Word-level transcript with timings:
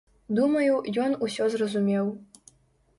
Думаю, 0.37 0.79
ён 1.05 1.11
усё 1.27 1.43
зразумеў. 1.57 2.13